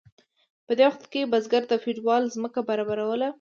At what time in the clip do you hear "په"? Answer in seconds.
0.65-0.71